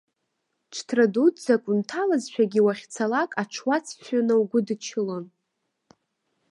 Ҽҭра 0.73 1.05
дуӡӡак 1.13 1.63
унҭалазшәагьы 1.71 2.61
уахьцалак 2.65 3.31
аҽуац 3.41 3.85
фҩы 4.01 4.21
наугәыдчылон. 4.27 5.25